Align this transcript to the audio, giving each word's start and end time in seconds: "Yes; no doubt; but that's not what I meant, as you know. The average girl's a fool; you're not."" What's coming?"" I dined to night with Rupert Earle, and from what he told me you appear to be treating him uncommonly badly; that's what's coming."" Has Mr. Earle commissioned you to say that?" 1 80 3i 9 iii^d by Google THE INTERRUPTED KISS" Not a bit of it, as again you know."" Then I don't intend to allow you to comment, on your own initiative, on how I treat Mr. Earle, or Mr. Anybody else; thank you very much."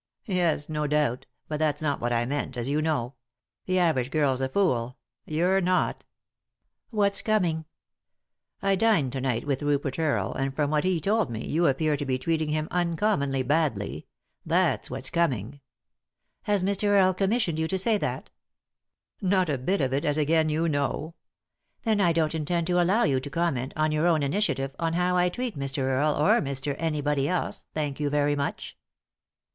"Yes; 0.25 0.67
no 0.67 0.87
doubt; 0.87 1.27
but 1.47 1.59
that's 1.59 1.79
not 1.79 1.99
what 2.01 2.11
I 2.11 2.25
meant, 2.25 2.57
as 2.57 2.67
you 2.67 2.81
know. 2.81 3.13
The 3.67 3.77
average 3.77 4.09
girl's 4.09 4.41
a 4.41 4.49
fool; 4.49 4.97
you're 5.27 5.61
not."" 5.61 6.05
What's 6.89 7.21
coming?"" 7.21 7.65
I 8.63 8.75
dined 8.75 9.11
to 9.13 9.21
night 9.21 9.45
with 9.45 9.61
Rupert 9.61 9.99
Earle, 9.99 10.33
and 10.33 10.55
from 10.55 10.71
what 10.71 10.85
he 10.85 10.99
told 10.99 11.29
me 11.29 11.45
you 11.45 11.67
appear 11.67 11.95
to 11.97 12.05
be 12.07 12.17
treating 12.17 12.49
him 12.49 12.67
uncommonly 12.71 13.43
badly; 13.43 14.07
that's 14.43 14.89
what's 14.89 15.11
coming."" 15.11 15.59
Has 16.49 16.63
Mr. 16.63 16.85
Earle 16.87 17.13
commissioned 17.13 17.59
you 17.59 17.67
to 17.67 17.77
say 17.77 17.99
that?" 17.99 18.31
1 19.19 19.31
80 19.31 19.37
3i 19.37 19.37
9 19.37 19.37
iii^d 19.37 19.37
by 19.37 19.43
Google 19.43 19.45
THE 19.45 19.53
INTERRUPTED 19.53 19.53
KISS" 19.53 19.53
Not 19.53 19.53
a 19.53 19.65
bit 19.69 19.81
of 19.81 19.93
it, 19.93 20.05
as 20.05 20.17
again 20.17 20.49
you 20.49 20.67
know."" 20.67 21.13
Then 21.83 22.01
I 22.01 22.11
don't 22.11 22.33
intend 22.33 22.65
to 22.65 22.81
allow 22.81 23.03
you 23.03 23.19
to 23.19 23.29
comment, 23.29 23.71
on 23.75 23.91
your 23.91 24.07
own 24.07 24.23
initiative, 24.23 24.75
on 24.79 24.93
how 24.93 25.15
I 25.15 25.29
treat 25.29 25.55
Mr. 25.55 25.83
Earle, 25.83 26.15
or 26.15 26.41
Mr. 26.41 26.73
Anybody 26.79 27.29
else; 27.29 27.65
thank 27.75 27.99
you 27.99 28.09
very 28.09 28.35
much." 28.35 28.75